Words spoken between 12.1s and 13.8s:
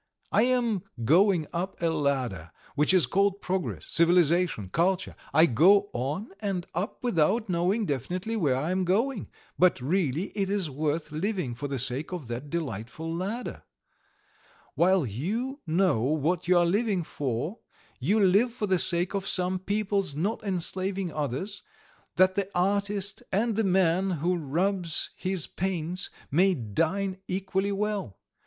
of that delightful ladder;